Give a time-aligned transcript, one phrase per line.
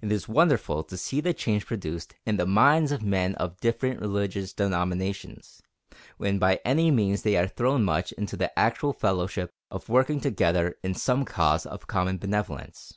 [0.00, 4.00] It is wonderful to see the change produced in the minds of men of different
[4.00, 5.60] religious denominations,
[6.16, 10.78] when by any means they are thrown much into the actual fellowship of working together
[10.82, 12.94] in some cause of common benevolence.